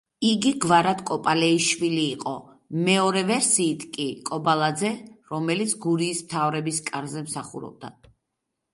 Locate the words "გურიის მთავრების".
5.87-6.85